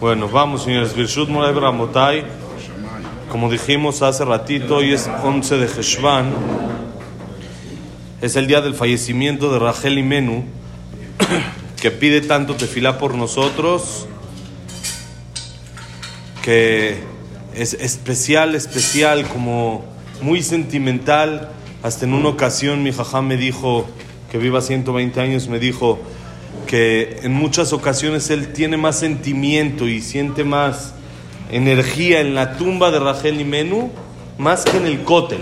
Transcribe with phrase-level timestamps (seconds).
[0.00, 0.96] Bueno, vamos, señores.
[0.96, 2.24] Birshut Moray Ramotai.
[3.30, 6.32] Como dijimos hace ratito, hoy es 11 de Heshvan.
[8.22, 10.44] Es el día del fallecimiento de Rachel Imenu,
[11.82, 14.06] que pide tanto tefilá por nosotros,
[16.42, 17.00] que
[17.54, 19.84] es especial, especial, como
[20.22, 21.50] muy sentimental.
[21.82, 23.86] Hasta en una ocasión mi jajá me dijo,
[24.32, 25.98] que viva 120 años, me dijo,
[26.70, 30.94] que en muchas ocasiones él tiene más sentimiento y siente más
[31.50, 33.90] energía en la tumba de Rachel y Menú
[34.38, 35.40] más que en el cótel.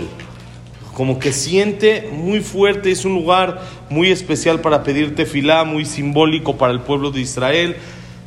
[0.95, 6.57] Como que siente muy fuerte, es un lugar muy especial para pedir tefilá, muy simbólico
[6.57, 7.75] para el pueblo de Israel,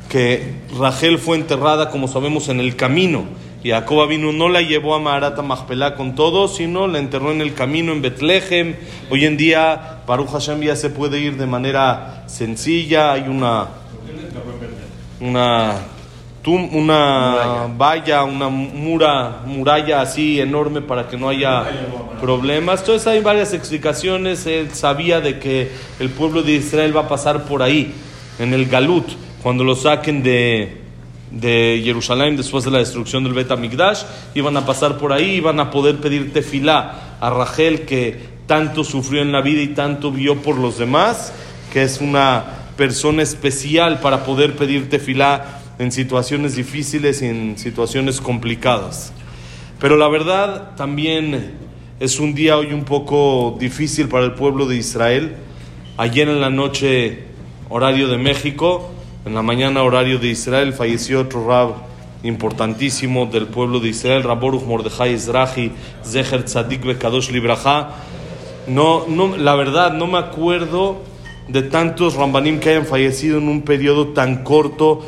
[0.07, 3.25] que Rachel fue enterrada, como sabemos, en el camino.
[3.63, 5.41] Y Jacob vino, no la llevó a Maharata
[5.95, 8.75] con todo, sino la enterró en el camino en Betlehem.
[9.09, 13.13] Hoy en día, Baruch Hashem ya se puede ir de manera sencilla.
[13.13, 13.69] Hay una,
[15.21, 15.75] una,
[16.45, 21.63] una valla, una mura, muralla así enorme para que no haya
[22.19, 22.81] problemas.
[22.81, 24.45] Entonces hay varias explicaciones.
[24.45, 27.93] Él sabía de que el pueblo de Israel va a pasar por ahí,
[28.39, 29.07] en el Galut,
[29.41, 30.82] cuando lo saquen de
[31.33, 34.03] de Jerusalén después de la destrucción del Bet Amigdash,
[34.35, 39.21] iban a pasar por ahí, iban a poder pedir tefilá a Rachel que tanto sufrió
[39.21, 41.33] en la vida y tanto vio por los demás,
[41.71, 42.43] que es una
[42.77, 49.11] persona especial para poder pedir tefilá en situaciones difíciles y en situaciones complicadas.
[49.79, 51.53] Pero la verdad también
[51.99, 55.35] es un día hoy un poco difícil para el pueblo de Israel.
[55.97, 57.23] Ayer en la noche,
[57.69, 58.91] horario de México,
[59.25, 61.75] en la mañana, horario de Israel, falleció otro rab
[62.23, 65.71] importantísimo del pueblo de Israel, Raboruch Mordechai Ezrahi,
[66.03, 67.89] Zeher Tzadik Bekadosh Libraja.
[68.67, 70.97] No, no, la verdad, no me acuerdo
[71.47, 75.05] de tantos Rambanim que hayan fallecido en un periodo tan corto.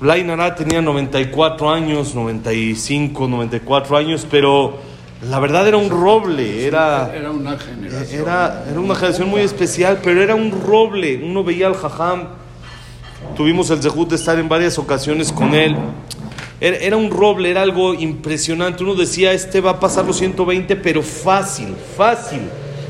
[0.00, 4.78] Blainara tenía 94 años, 95, 94 años, pero
[5.28, 8.22] la verdad era un roble, era, era una generación.
[8.22, 11.22] Era, era una generación muy especial, pero era un roble.
[11.22, 12.41] Uno veía al Jajam
[13.36, 15.76] Tuvimos el zehut de estar en varias ocasiones con él.
[16.60, 18.84] Era un roble, era algo impresionante.
[18.84, 22.42] Uno decía, este va a pasar los 120, pero fácil, fácil.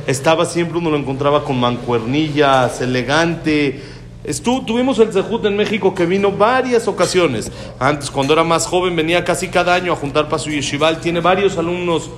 [0.07, 3.81] Estaba siempre, uno lo encontraba con mancuernillas, elegante.
[4.25, 7.51] Estuvo, tuvimos el Zehut en México que vino varias ocasiones.
[7.79, 10.95] Antes, cuando era más joven, venía casi cada año a juntar para su yeshiva.
[11.01, 12.11] tiene varios alumnos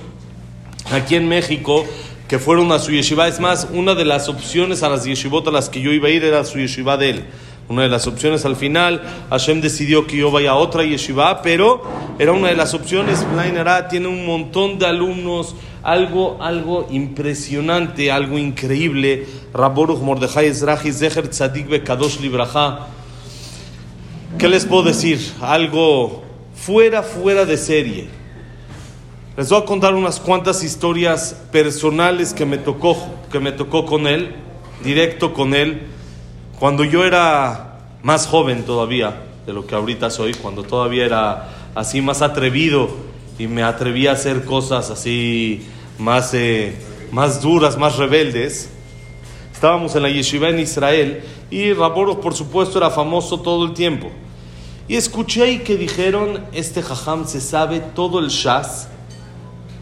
[0.91, 1.85] aquí en México
[2.27, 3.27] que fueron a su yeshiva.
[3.27, 6.11] Es más, una de las opciones a las yeshivot a las que yo iba a
[6.11, 7.25] ir era su yeshiva de él
[7.67, 9.01] una de las opciones al final.
[9.29, 11.81] Hashem decidió que yo vaya a otra yeshiva, pero
[12.19, 13.25] era una de las opciones.
[13.33, 19.25] Blainara tiene un montón de alumnos, algo, algo impresionante, algo increíble.
[19.53, 22.19] Raboruch Mordechai Ezrahi Zeher Tzadik Bekadosh.
[24.37, 25.19] ¿Qué les puedo decir?
[25.41, 26.23] Algo
[26.55, 28.09] fuera, fuera de serie.
[29.37, 32.95] Les voy a contar unas cuantas historias personales que me tocó,
[33.31, 34.33] que me tocó con él,
[34.83, 35.94] directo con él
[36.59, 42.01] cuando yo era más joven todavía de lo que ahorita soy, cuando todavía era así
[42.01, 42.89] más atrevido
[43.37, 45.67] y me atrevía a hacer cosas así
[45.99, 46.75] más, eh,
[47.11, 48.69] más duras, más rebeldes,
[49.53, 54.09] estábamos en la yeshiva en Israel y Raboros por supuesto era famoso todo el tiempo.
[54.87, 58.87] Y escuché ahí que dijeron, este jajam se sabe todo el shas,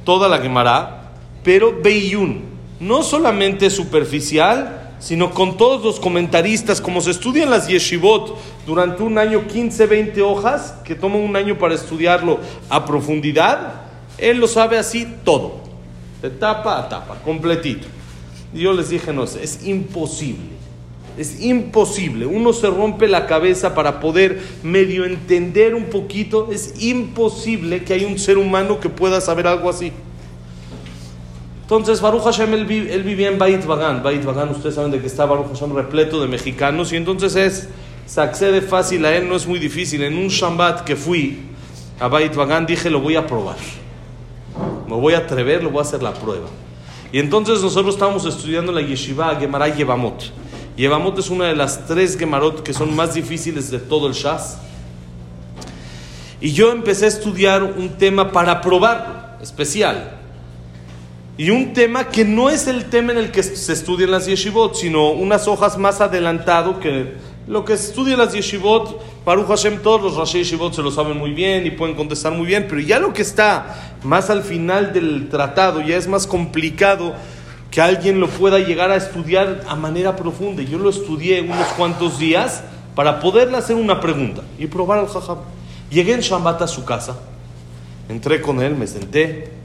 [0.05, 1.11] toda la Gemara,
[1.43, 2.43] pero Beyun,
[2.79, 9.17] no solamente superficial, sino con todos los comentaristas, como se estudian las yeshivot durante un
[9.17, 13.81] año, 15, 20 hojas, que toma un año para estudiarlo a profundidad,
[14.17, 15.55] él lo sabe así todo,
[16.21, 17.85] de tapa a tapa, completito.
[18.53, 20.51] Y yo les dije, no, es imposible,
[21.17, 22.25] es imposible.
[22.25, 28.07] Uno se rompe la cabeza para poder medio entender un poquito, es imposible que haya
[28.07, 29.91] un ser humano que pueda saber algo así.
[31.63, 34.03] Entonces, Baruch Hashem, él, vivía en Bait Bagan.
[34.03, 36.91] Bait Bagan, ustedes saben de que está Baruch Hashem repleto de mexicanos.
[36.91, 37.69] Y entonces es,
[38.05, 40.03] se accede fácil a él, no es muy difícil.
[40.03, 41.41] En un Shambat que fui
[42.01, 43.55] a Bait Bagan, dije, lo voy a probar.
[44.87, 46.47] Me voy a atrever, lo voy a hacer la prueba.
[47.13, 50.31] Y entonces nosotros estábamos estudiando la Yeshiva Gemara Yevamot.
[50.75, 54.57] Yevamot es una de las tres Gemarot que son más difíciles de todo el Shas.
[56.41, 60.22] Y yo empecé a estudiar un tema para probarlo, especial.
[61.35, 64.75] Y un tema que no es el tema en el que se estudian las yeshivot,
[64.75, 67.13] sino unas hojas más adelantado que
[67.47, 71.31] lo que se las yeshivot, Baruch Hashem, todos los Rashi Yeshivot se lo saben muy
[71.31, 75.27] bien y pueden contestar muy bien, pero ya lo que está más al final del
[75.29, 77.13] tratado ya es más complicado
[77.71, 80.61] que alguien lo pueda llegar a estudiar a manera profunda.
[80.61, 82.63] Yo lo estudié unos cuantos días
[82.95, 85.39] para poderle hacer una pregunta y probar al jajam.
[85.89, 87.17] Llegué en Shabbat a su casa,
[88.07, 89.62] entré con él, me senté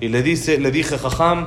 [0.00, 1.46] y le, dice, le dije, Jajam,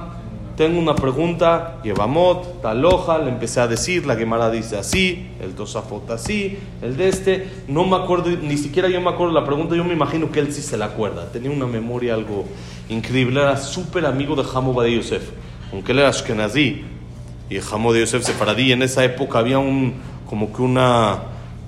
[0.59, 6.11] tengo una pregunta, Yevamot, Taloja, le empecé a decir, la Gemara dice así, el Tosafot
[6.11, 9.85] así, el de este, no me acuerdo, ni siquiera yo me acuerdo la pregunta, yo
[9.85, 12.43] me imagino que él sí se la acuerda, tenía una memoria algo
[12.89, 15.29] increíble, era súper amigo de Hamo de Yosef,
[15.71, 16.83] aunque él era Ashkenazi,
[17.49, 19.93] y Hamo de Yosef Sefaradí, en esa época había un,
[20.29, 21.19] como que una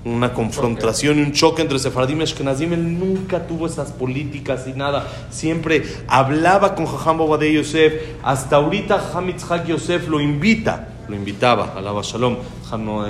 [0.04, 2.72] una confrontación y un choque entre Sefaradim y Ashkenazim.
[2.72, 5.06] Él nunca tuvo esas políticas y nada.
[5.30, 7.94] Siempre hablaba con Jajam de Yosef.
[8.22, 12.36] Hasta ahorita Hamitzhak Yosef lo invita, lo invitaba, alaba Shalom,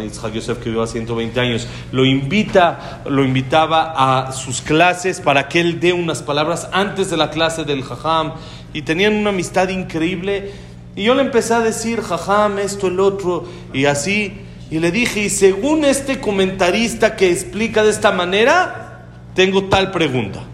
[0.02, 5.60] Yitzhak Yosef que vivió 120 años, lo invita, lo invitaba a sus clases para que
[5.60, 8.34] él dé unas palabras antes de la clase del Jajam.
[8.74, 10.50] Y tenían una amistad increíble.
[10.94, 14.32] Y yo le empecé a decir, Jajam, esto, el otro, y así.
[14.72, 19.02] Y le dije, y según este comentarista que explica de esta manera,
[19.34, 20.44] tengo tal pregunta.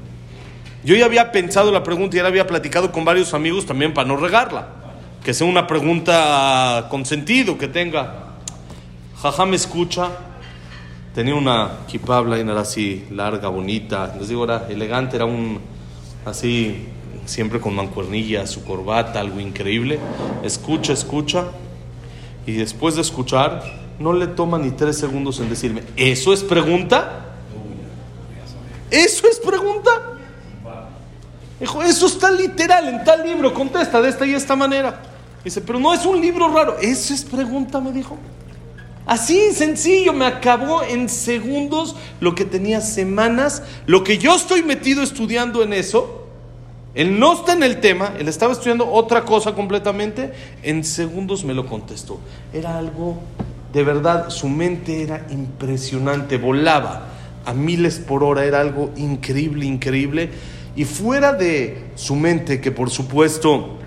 [0.82, 3.94] Yo ya había pensado la pregunta y ya la había platicado con varios amigos también
[3.94, 4.70] para no regarla.
[5.22, 8.30] Que sea una pregunta con sentido, que tenga.
[9.22, 10.08] Jaja me escucha.
[11.14, 14.16] Tenía una kipabla era así larga, bonita.
[14.18, 15.60] Les digo, era elegante, era un
[16.24, 16.88] así,
[17.24, 20.00] siempre con mancuernilla, su corbata, algo increíble.
[20.42, 21.44] Escucha, escucha.
[22.46, 27.26] Y después de escuchar, no le toma ni tres segundos en decirme, ¿eso es pregunta?
[28.90, 29.90] ¿Eso es pregunta?
[31.60, 35.02] Dijo, eso está literal en tal libro, contesta de esta y esta manera.
[35.44, 38.16] Dice, pero no es un libro raro, eso es pregunta, me dijo.
[39.06, 45.02] Así sencillo, me acabó en segundos lo que tenía semanas, lo que yo estoy metido
[45.02, 46.26] estudiando en eso.
[46.94, 50.32] Él no está en el tema, él estaba estudiando otra cosa completamente.
[50.62, 52.18] En segundos me lo contestó.
[52.52, 53.18] Era algo
[53.72, 57.08] de verdad, su mente era impresionante, volaba
[57.44, 60.30] a miles por hora, era algo increíble, increíble.
[60.76, 63.78] Y fuera de su mente, que por supuesto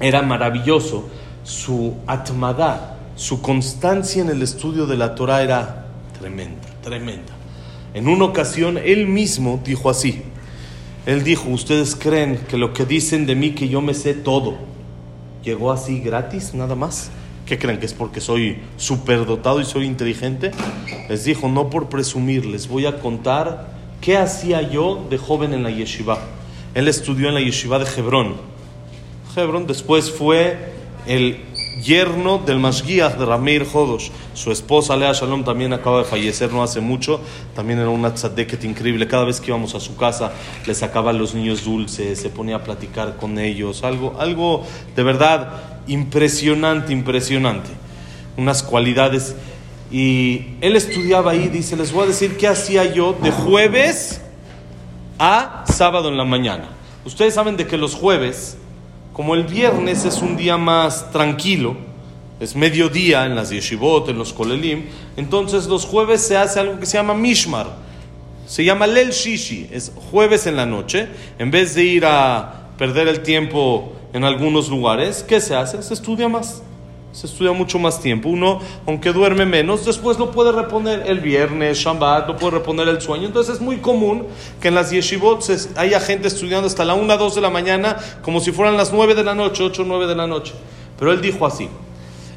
[0.00, 1.08] era maravilloso,
[1.44, 5.86] su atmada, su constancia en el estudio de la Torah era
[6.18, 7.32] tremenda, tremenda.
[7.94, 10.22] En una ocasión él mismo dijo así,
[11.06, 14.58] él dijo, ustedes creen que lo que dicen de mí que yo me sé todo,
[15.42, 17.10] llegó así gratis, nada más.
[17.50, 20.52] ¿Qué creen que es porque soy superdotado y soy inteligente?
[21.08, 25.64] Les dijo, no por presumir, les voy a contar qué hacía yo de joven en
[25.64, 26.20] la yeshiva.
[26.76, 28.36] Él estudió en la yeshiva de Hebrón.
[29.34, 30.74] Hebrón después fue
[31.08, 31.40] el
[31.82, 34.10] yerno del Mashgiach de Rameir Jodosh.
[34.34, 37.20] Su esposa, Lea Shalom, también acaba de fallecer no hace mucho.
[37.54, 39.06] También era una tzadeket increíble.
[39.06, 40.32] Cada vez que íbamos a su casa,
[40.66, 43.82] le sacaba a los niños dulces, se ponía a platicar con ellos.
[43.82, 47.70] Algo, algo de verdad impresionante, impresionante.
[48.36, 49.34] Unas cualidades.
[49.90, 54.20] Y él estudiaba ahí, dice, les voy a decir qué hacía yo de jueves
[55.18, 56.68] a sábado en la mañana.
[57.04, 58.56] Ustedes saben de que los jueves
[59.12, 61.76] como el viernes es un día más tranquilo,
[62.40, 64.84] es mediodía en las yeshivot, en los kolelim,
[65.16, 67.66] entonces los jueves se hace algo que se llama mishmar.
[68.46, 71.06] Se llama lel shishi, es jueves en la noche.
[71.38, 75.80] En vez de ir a perder el tiempo en algunos lugares, ¿qué se hace?
[75.82, 76.62] Se estudia más
[77.12, 78.28] se estudia mucho más tiempo.
[78.28, 83.00] Uno, aunque duerme menos, después lo puede reponer el viernes, Shabbat, lo puede reponer el
[83.00, 83.26] sueño.
[83.26, 84.26] Entonces es muy común
[84.60, 85.42] que en las yeshivot
[85.76, 89.14] haya gente estudiando hasta la 1, 2 de la mañana, como si fueran las 9
[89.14, 90.54] de la noche, 8, 9 de la noche.
[90.98, 91.68] Pero él dijo así,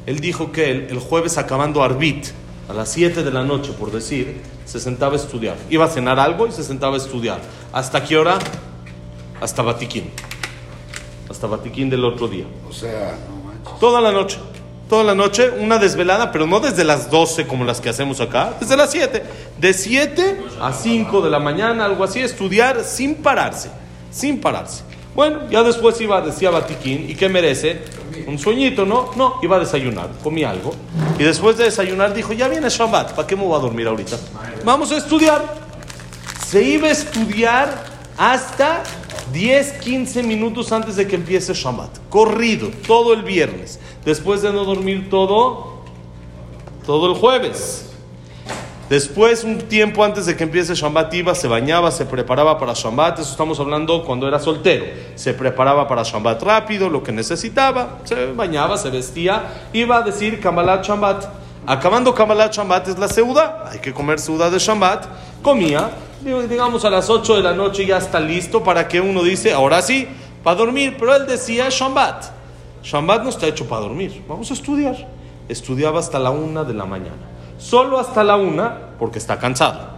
[0.06, 2.26] él dijo que el, jueves acabando Arbit,
[2.68, 5.56] a las 7 de la noche, por decir, se sentaba a estudiar.
[5.68, 7.40] Iba a cenar algo y se sentaba a estudiar.
[7.72, 8.38] ¿Hasta qué hora?
[9.40, 10.10] Hasta Batiquín.
[11.28, 12.46] Hasta Batiquín del otro día.
[12.68, 13.18] O sea,
[13.80, 14.38] Toda la noche
[14.88, 18.54] toda la noche, una desvelada, pero no desde las 12 como las que hacemos acá,
[18.60, 19.22] desde las 7.
[19.58, 23.70] De 7 a 5 de la mañana, algo así, estudiar sin pararse,
[24.10, 24.82] sin pararse.
[25.14, 27.82] Bueno, ya después iba, decía Batiquín, ¿y qué merece?
[28.26, 29.10] Un sueñito, ¿no?
[29.16, 30.74] No, iba a desayunar, comí algo.
[31.18, 34.16] Y después de desayunar dijo, ya viene Shabbat, ¿para qué me voy a dormir ahorita?
[34.64, 35.62] Vamos a estudiar.
[36.46, 37.84] Se iba a estudiar
[38.16, 38.82] hasta
[39.32, 41.90] 10, 15 minutos antes de que empiece Shabbat.
[42.08, 43.78] Corrido, todo el viernes.
[44.04, 45.78] Después de no dormir todo,
[46.84, 47.90] todo el jueves.
[48.88, 53.18] Después, un tiempo antes de que empiece Shabbat, iba, se bañaba, se preparaba para Shabbat.
[53.18, 54.84] Eso estamos hablando cuando era soltero.
[55.14, 58.00] Se preparaba para Shabbat rápido, lo que necesitaba.
[58.04, 59.68] Se bañaba, se vestía.
[59.72, 61.24] Iba a decir Kamalat Shabbat.
[61.66, 63.70] Acabando Kamalat Shabbat es la seuda.
[63.72, 65.06] Hay que comer seuda de Shabbat.
[65.42, 65.90] Comía
[66.48, 69.82] digamos a las 8 de la noche ya está listo para que uno dice, ahora
[69.82, 70.08] sí,
[70.42, 70.96] para dormir.
[70.98, 72.33] Pero él decía Shambat.
[72.84, 74.22] Shambat no está hecho para dormir.
[74.28, 75.08] Vamos a estudiar.
[75.48, 77.16] Estudiaba hasta la una de la mañana.
[77.58, 79.94] Solo hasta la una porque está cansado.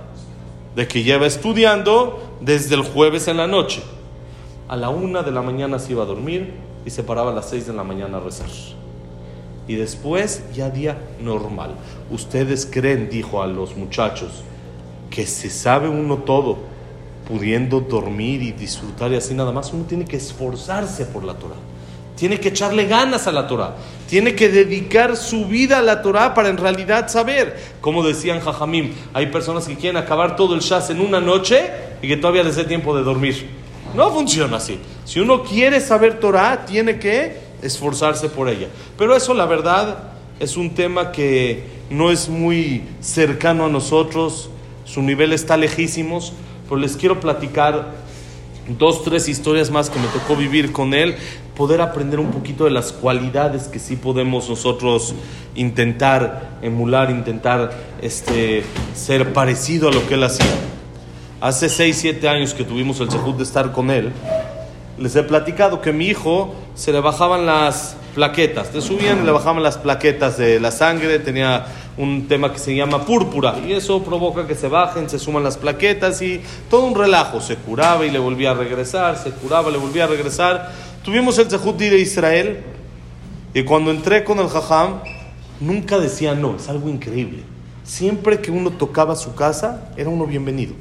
[0.76, 3.82] de que lleva estudiando desde el jueves en la noche.
[4.68, 6.52] A la una de la mañana se iba a dormir
[6.84, 8.48] y se paraba a las seis de la mañana a rezar.
[9.66, 11.70] Y después ya día normal.
[12.10, 14.42] Ustedes creen, dijo a los muchachos,
[15.08, 16.58] que se sabe uno todo,
[17.26, 19.72] pudiendo dormir y disfrutar y así nada más.
[19.72, 21.56] Uno tiene que esforzarse por la Torah.
[22.16, 23.76] Tiene que echarle ganas a la Torah.
[24.08, 27.56] Tiene que dedicar su vida a la Torah para en realidad saber.
[27.80, 31.70] Como decían Jajamim, hay personas que quieren acabar todo el Shas en una noche
[32.00, 33.48] y que todavía les dé tiempo de dormir.
[33.94, 34.78] No funciona así.
[35.04, 38.68] Si uno quiere saber Torah, tiene que esforzarse por ella.
[38.96, 39.98] Pero eso, la verdad,
[40.40, 44.50] es un tema que no es muy cercano a nosotros.
[44.84, 46.32] Su nivel está lejísimos.
[46.68, 48.05] Pero les quiero platicar
[48.68, 51.16] dos, tres historias más que me tocó vivir con él,
[51.56, 55.14] poder aprender un poquito de las cualidades que sí podemos nosotros
[55.54, 60.46] intentar emular, intentar este, ser parecido a lo que él hacía.
[61.40, 64.12] Hace 6, 7 años que tuvimos el sejud de estar con él,
[64.98, 69.26] les he platicado que a mi hijo se le bajaban las plaquetas, le subían y
[69.26, 73.72] le bajaban las plaquetas de la sangre, tenía un tema que se llama púrpura y
[73.72, 78.04] eso provoca que se bajen, se suman las plaquetas y todo un relajo, se curaba
[78.04, 80.72] y le volvía a regresar, se curaba, le volvía a regresar.
[81.02, 82.64] Tuvimos el Zehut de Israel
[83.54, 85.00] y cuando entré con el Jajam,
[85.60, 87.42] nunca decía no, es algo increíble.
[87.84, 90.74] Siempre que uno tocaba su casa, era uno bienvenido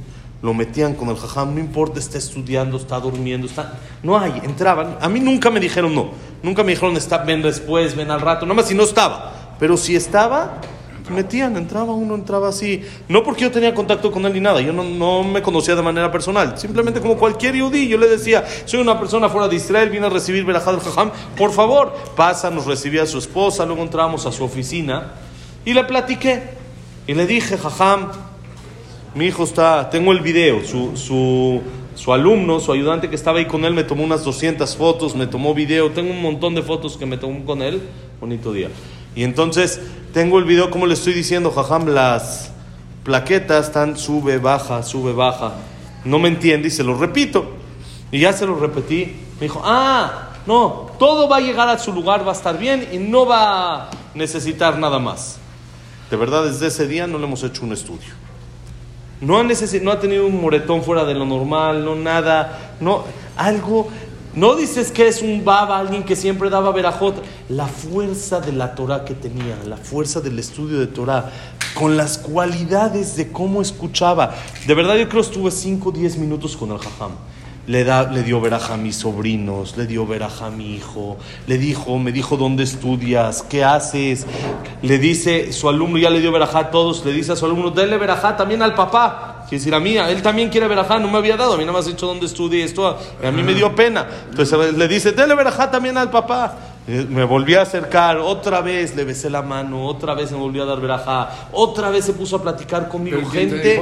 [0.45, 3.79] lo metían con el jajam, no importa, está estudiando, está durmiendo, está...
[4.03, 4.95] No hay, entraban.
[5.01, 6.11] A mí nunca me dijeron no,
[6.43, 9.55] nunca me dijeron está, ven después, ven al rato, nada más si no estaba.
[9.57, 10.61] Pero si estaba,
[11.09, 12.83] metían, entraba uno, entraba así.
[13.07, 15.81] No porque yo tenía contacto con él ni nada, yo no, no me conocía de
[15.81, 16.57] manera personal.
[16.57, 20.09] Simplemente como cualquier yudí, yo le decía, soy una persona fuera de Israel, vine a
[20.09, 24.31] recibir Berajá del Jajam, por favor, pasa, nos recibía a su esposa, luego entramos a
[24.31, 25.13] su oficina
[25.63, 26.43] y le platiqué.
[27.07, 28.11] Y le dije, Jajam,
[29.13, 31.61] mi hijo está, tengo el video, su, su,
[31.95, 35.27] su, alumno, su ayudante que estaba ahí con él me tomó unas 200 fotos, me
[35.27, 37.81] tomó video, tengo un montón de fotos que me tomó con él,
[38.19, 38.69] bonito día.
[39.15, 39.79] Y entonces
[40.13, 42.51] tengo el video, como le estoy diciendo, jajam, las
[43.03, 45.53] plaquetas están sube, baja, sube, baja.
[46.03, 47.45] No me entiende y se lo repito.
[48.11, 49.15] Y ya se lo repetí.
[49.39, 52.87] Me dijo, ah, no, todo va a llegar a su lugar, va a estar bien
[52.91, 55.37] y no va a necesitar nada más.
[56.09, 58.13] De verdad, desde ese día no le hemos hecho un estudio.
[59.21, 63.05] No ha, no ha tenido un moretón fuera de lo normal, no nada, no,
[63.37, 63.89] algo,
[64.35, 67.15] no dices que es un baba, alguien que siempre daba verajot,
[67.47, 71.31] la fuerza de la Torah que tenía, la fuerza del estudio de Torah,
[71.73, 74.35] con las cualidades de cómo escuchaba.
[74.67, 77.11] De verdad yo creo que estuve 5 o 10 minutos con el jajam.
[77.67, 81.57] Le, da, le dio veraja a mis sobrinos, le dio veraja a mi hijo, le
[81.57, 84.27] dijo, me dijo dónde estudias, qué haces,
[84.83, 87.71] le dice, su alumno ya le dio veraja a todos, le dice a su alumno,
[87.71, 91.17] denle verajá también al papá, quiere decir a mí, él también quiere verajá, no me
[91.17, 93.73] había dado, a mí nada más ha dicho dónde estudia esto, a mí me dio
[93.75, 98.61] pena, entonces le dice, denle verajá también al papá, eh, me volví a acercar, otra
[98.61, 102.13] vez le besé la mano, otra vez me volvió a dar verajá, otra vez se
[102.13, 103.25] puso a platicar conmigo.
[103.27, 103.81] Gente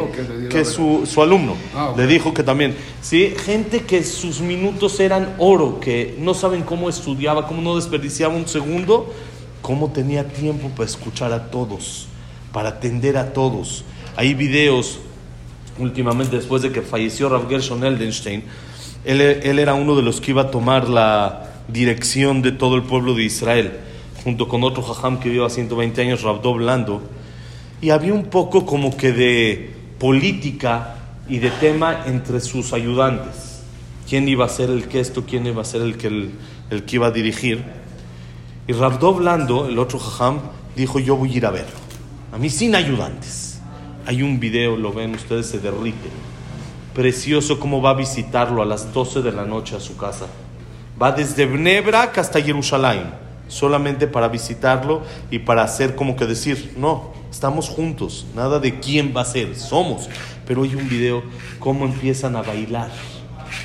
[0.50, 1.58] que, su, su, alumno.
[1.76, 6.64] Ah, le dijo que también, sí, gente que sus minutos eran oro, que no saben
[6.64, 9.14] cómo estudiaba, cómo no desperdiciaba un segundo,
[9.62, 12.08] cómo tenía tiempo para escuchar a todos,
[12.54, 13.84] para atender a todos.
[14.16, 15.00] Hay videos,
[15.80, 18.44] últimamente después de que falleció Rav Gershon Eldenstein,
[19.06, 23.14] él, era uno de los que iba a tomar la dirección de todo el pueblo
[23.14, 23.74] de Israel,
[24.24, 27.02] junto con otro jajam que vivió a 120 años, Rabdo Blando,
[27.82, 30.96] y había un poco como que de política
[31.28, 33.62] y de tema entre sus ayudantes.
[34.08, 35.26] ¿Quién iba a ser el que esto?
[35.26, 37.64] ¿Quién iba a ser el que, el, que iba a dirigir?
[38.68, 40.40] Y Rabdo Blando, el otro jajam,
[40.76, 41.78] dijo, yo voy a ir a verlo.
[42.32, 43.53] A mí sin ayudantes.
[44.06, 46.10] Hay un video, lo ven ustedes, se derrite.
[46.94, 50.26] Precioso cómo va a visitarlo a las 12 de la noche a su casa.
[51.02, 53.14] Va desde Bnebrak hasta Jerusalén,
[53.48, 59.14] solamente para visitarlo y para hacer como que decir, no, estamos juntos, nada de quién
[59.16, 60.10] va a ser, somos.
[60.46, 61.24] Pero hay un video,
[61.60, 62.92] cómo empiezan a bailar.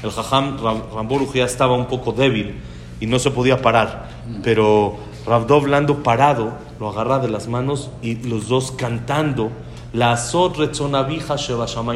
[0.04, 2.54] El Jajam Ramboruj ya estaba un poco débil
[3.00, 4.08] y no se podía parar,
[4.44, 9.50] pero Rabdov Lando parado lo agarra de las manos y los dos cantando
[9.92, 10.20] la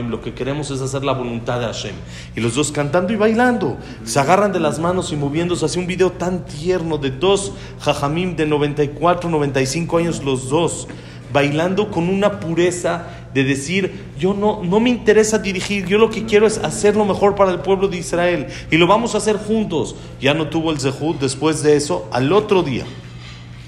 [0.08, 1.94] Lo que queremos es hacer la voluntad de Hashem.
[2.34, 3.76] Y los dos cantando y bailando.
[4.04, 5.66] Se agarran de las manos y moviéndose.
[5.66, 10.88] Hace un video tan tierno de dos jajamim de 94, 95 años los dos.
[11.32, 16.26] Bailando con una pureza de decir, yo no, no me interesa dirigir, yo lo que
[16.26, 18.46] quiero es hacer lo mejor para el pueblo de Israel.
[18.70, 19.96] Y lo vamos a hacer juntos.
[20.20, 22.08] Ya no tuvo el zehut después de eso.
[22.10, 22.84] Al otro día,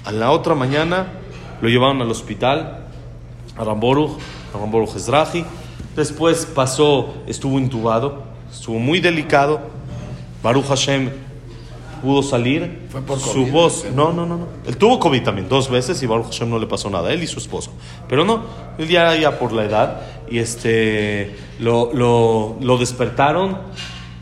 [0.03, 1.07] a la otra mañana,
[1.61, 2.84] lo llevaron al hospital
[3.57, 4.17] a Ramboruch,
[4.53, 5.45] a Ramboruch Ezrahi,
[5.95, 9.61] Después pasó, estuvo intubado, estuvo muy delicado.
[10.43, 11.09] Baruch Hashem
[12.01, 12.85] pudo salir.
[12.89, 13.85] Fue por su COVID, voz.
[13.95, 14.11] ¿no?
[14.11, 14.47] No, no, no, no.
[14.67, 17.27] Él tuvo COVID también dos veces y Baruch Hashem no le pasó nada, él y
[17.27, 17.71] su esposo.
[18.09, 18.43] Pero no,
[18.77, 23.57] él ya era ya por la edad y este lo, lo, lo despertaron.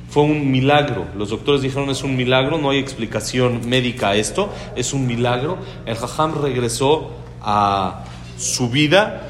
[0.09, 1.07] Fue un milagro.
[1.17, 5.57] Los doctores dijeron es un milagro, no hay explicación médica a esto, es un milagro.
[5.87, 7.09] El Jajam regresó
[7.41, 8.03] a
[8.37, 9.29] su vida,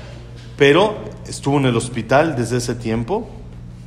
[0.57, 0.95] pero
[1.27, 3.27] estuvo en el hospital desde ese tiempo.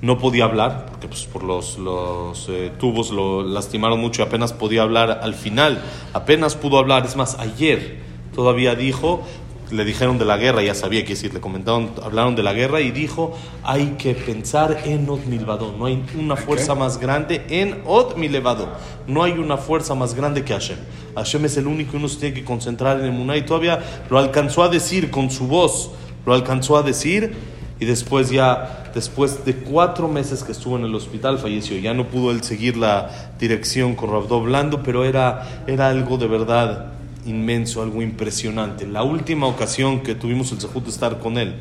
[0.02, 4.52] No podía hablar, porque pues, por los, los eh, tubos lo lastimaron mucho y apenas
[4.52, 5.82] podía hablar al final.
[6.12, 7.06] Apenas pudo hablar.
[7.06, 8.00] Es más, ayer
[8.35, 9.23] todavía dijo,
[9.70, 12.80] le dijeron de la guerra, ya sabía que decir, le comentaron, hablaron de la guerra
[12.80, 15.75] y dijo, hay que pensar en Ot Milvado.
[15.76, 18.68] No hay una fuerza más grande en Ot Milevado.
[19.06, 20.78] No hay una fuerza más grande que Hashem.
[21.16, 23.80] Hashem es el único y uno se tiene que concentrar en el Muná y todavía
[24.08, 25.90] lo alcanzó a decir con su voz,
[26.25, 27.35] lo alcanzó a decir
[27.80, 31.76] y después ya, después de cuatro meses que estuvo en el hospital, falleció.
[31.78, 36.26] Ya no pudo él seguir la dirección con Rabdó Blando, pero era, era algo de
[36.26, 36.96] verdad
[37.26, 38.87] inmenso, algo impresionante.
[38.87, 41.54] La última ocasión que tuvimos el zehut de estar con él,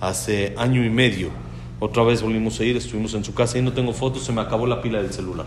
[0.00, 1.30] hace año y medio,
[1.78, 4.40] otra vez volvimos a ir, estuvimos en su casa y no tengo fotos, se me
[4.40, 5.46] acabó la pila del celular.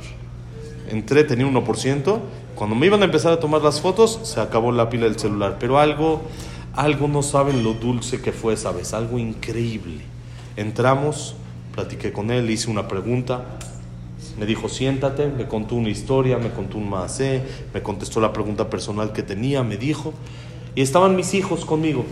[0.89, 2.19] Entré, tenía un 1%,
[2.55, 5.57] cuando me iban a empezar a tomar las fotos, se acabó la pila del celular.
[5.59, 6.21] Pero algo,
[6.75, 10.01] algo no saben lo dulce que fue esa vez, algo increíble.
[10.55, 11.35] Entramos,
[11.73, 13.59] platiqué con él, hice una pregunta,
[14.38, 17.41] me dijo siéntate, me contó una historia, me contó un maasé,
[17.74, 20.13] me contestó la pregunta personal que tenía, me dijo,
[20.75, 22.05] y estaban mis hijos conmigo.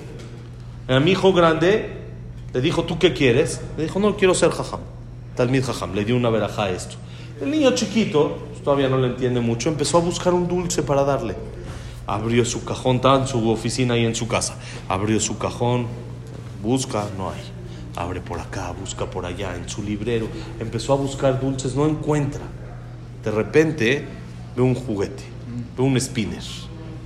[0.87, 1.89] A mi hijo grande
[2.53, 3.61] le dijo, ¿tú qué quieres?
[3.77, 4.79] Le dijo, no, quiero ser jajam.
[5.35, 6.95] Talmid jajam, le dio una verajá a esto.
[7.41, 11.03] El niño chiquito, pues, todavía no le entiende mucho, empezó a buscar un dulce para
[11.03, 11.35] darle.
[12.07, 14.57] Abrió su cajón, estaba en su oficina y en su casa.
[14.87, 15.87] Abrió su cajón,
[16.63, 17.56] busca, no hay.
[17.97, 20.27] Abre por acá, busca por allá, en su librero.
[20.59, 22.41] Empezó a buscar dulces, no encuentra.
[23.23, 24.05] De repente
[24.55, 25.23] ve un juguete,
[25.75, 26.43] ve un spinner,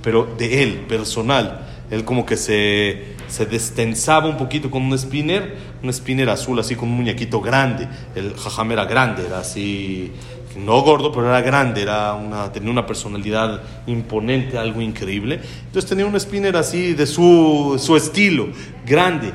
[0.02, 1.66] pero de él, personal.
[1.90, 6.76] Él como que se, se destensaba un poquito con un spinner, un spinner azul así
[6.76, 7.88] con un muñequito grande.
[8.14, 10.12] El jajam era grande, era así,
[10.56, 15.40] no gordo, pero era grande, era una, tenía una personalidad imponente, algo increíble.
[15.66, 18.48] Entonces tenía un spinner así de su, su estilo,
[18.84, 19.32] grande.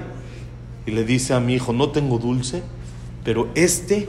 [0.87, 2.63] Y le dice a mi hijo, no tengo dulce,
[3.25, 4.07] pero este,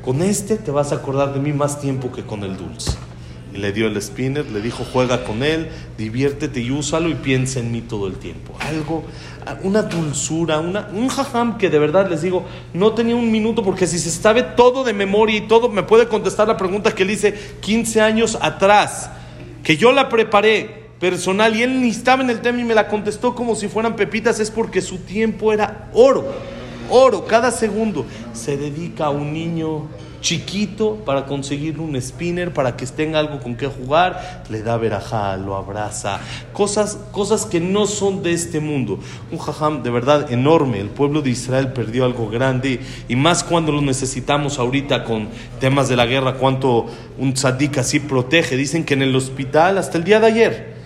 [0.00, 2.92] con este te vas a acordar de mí más tiempo que con el dulce.
[3.52, 7.58] Y le dio el spinner, le dijo, juega con él, diviértete y úsalo y piensa
[7.58, 8.54] en mí todo el tiempo.
[8.60, 9.02] Algo,
[9.64, 13.88] una dulzura, una, un jajam que de verdad les digo, no tenía un minuto porque
[13.88, 17.14] si se sabe todo de memoria y todo, me puede contestar la pregunta que le
[17.14, 19.10] hice 15 años atrás,
[19.64, 22.88] que yo la preparé personal y él ni estaba en el tema y me la
[22.88, 26.24] contestó como si fueran pepitas, es porque su tiempo era oro,
[26.90, 28.04] oro, cada segundo.
[28.32, 29.88] Se dedica a un niño
[30.20, 35.36] chiquito para conseguirle un spinner, para que tenga algo con qué jugar, le da verajá,
[35.36, 36.20] lo abraza,
[36.52, 38.98] cosas, cosas que no son de este mundo.
[39.30, 43.72] Un jajam de verdad enorme, el pueblo de Israel perdió algo grande y más cuando
[43.72, 45.28] lo necesitamos ahorita con
[45.60, 46.86] temas de la guerra, cuánto
[47.18, 48.56] un tzadik así protege.
[48.56, 50.77] Dicen que en el hospital hasta el día de ayer,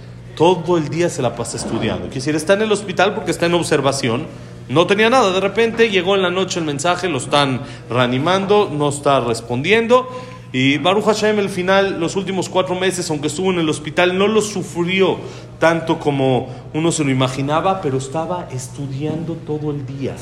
[0.42, 2.06] todo el día se la pasa estudiando.
[2.06, 4.26] Quiere decir, está en el hospital porque está en observación.
[4.68, 8.88] No tenía nada, de repente llegó en la noche el mensaje, lo están reanimando, no
[8.88, 10.08] está respondiendo.
[10.52, 14.26] Y Baruch Hashem, el final, los últimos cuatro meses, aunque estuvo en el hospital, no
[14.26, 15.18] lo sufrió
[15.60, 20.16] tanto como uno se lo imaginaba, pero estaba estudiando todo el día.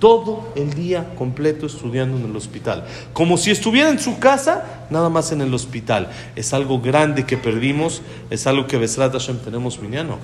[0.00, 2.84] Todo el día completo estudiando en el hospital.
[3.12, 6.10] Como si estuviera en su casa, nada más en el hospital.
[6.34, 10.18] Es algo grande que perdimos, es algo que Besrat Hashem tenemos, Miniano.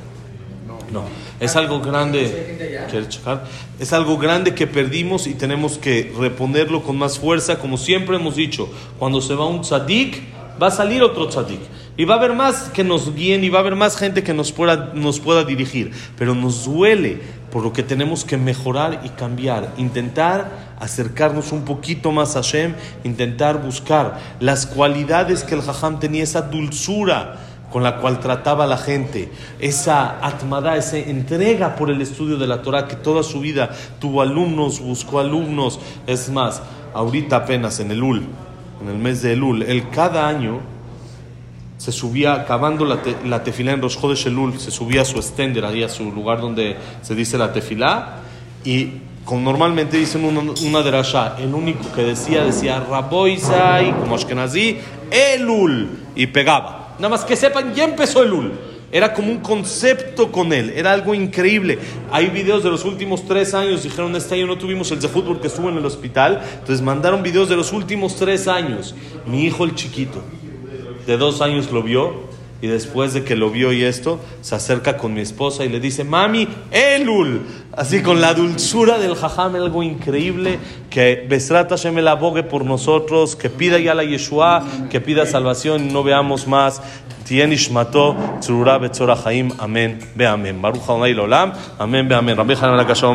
[0.92, 1.02] No,
[1.40, 2.86] es algo grande.
[2.90, 3.44] ¿Quieres checar?
[3.78, 8.36] Es algo grande que perdimos y tenemos que reponerlo con más fuerza, como siempre hemos
[8.36, 8.68] dicho.
[8.98, 10.22] Cuando se va un tzadik,
[10.60, 11.60] va a salir otro tzadik.
[11.96, 14.34] Y va a haber más que nos guíen y va a haber más gente que
[14.34, 15.92] nos pueda, nos pueda dirigir.
[16.18, 19.72] Pero nos duele por lo que tenemos que mejorar y cambiar.
[19.78, 26.22] Intentar acercarnos un poquito más a Hashem, intentar buscar las cualidades que el Jajam tenía,
[26.22, 27.36] esa dulzura
[27.72, 32.46] con la cual trataba a la gente, esa atmada, esa entrega por el estudio de
[32.46, 35.80] la Torah, que toda su vida tuvo alumnos, buscó alumnos.
[36.06, 36.62] Es más,
[36.94, 38.22] ahorita apenas en el UL,
[38.82, 40.75] en el mes de Elul, él cada año
[41.76, 45.64] se subía, acabando la, la tefilá en Rosh Chodesh Elul, se subía a su estender,
[45.64, 48.20] ahí a su lugar donde se dice la tefilá,
[48.64, 48.92] y
[49.24, 54.78] como normalmente dicen una, una derashá, el único que decía, decía Raboisai, como Ashkenazi,
[55.10, 56.94] Elul, y pegaba.
[56.98, 58.52] Nada más que sepan, ya empezó el ul.
[58.92, 61.78] Era como un concepto con él, era algo increíble.
[62.12, 65.48] Hay videos de los últimos tres años, dijeron, este año no tuvimos el Zehut porque
[65.48, 68.94] estuvo en el hospital, entonces mandaron videos de los últimos tres años.
[69.26, 70.22] Mi hijo el chiquito,
[71.06, 74.96] de dos años lo vio y después de que lo vio y esto, se acerca
[74.96, 77.42] con mi esposa y le dice, mami, Elul.
[77.72, 83.36] Así con la dulzura del jajam, algo increíble, que Besrat Hashem el abogue por nosotros,
[83.36, 86.80] que pida ya la Yeshua, que pida salvación, no veamos más.
[90.26, 90.62] Amén.
[90.62, 92.36] Baruch Adonai Lolam, Amén, Be Amén.
[92.36, 92.78] Rabbi Hanan